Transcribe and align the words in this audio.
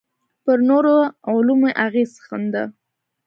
پر 0.43 0.57
نورو 0.69 0.95
علومو 1.29 1.69
اغېز 1.85 2.11
ښنده. 2.25 2.63